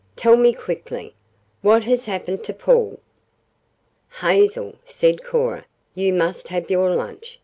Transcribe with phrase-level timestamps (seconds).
[0.15, 1.13] "Tell me quickly.
[1.61, 2.99] What has happened to Paul?"
[4.21, 7.39] "Hazel," said Cora, "you must have your lunch.